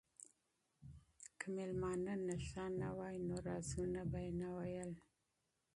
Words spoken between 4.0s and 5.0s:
به یې نه ویل.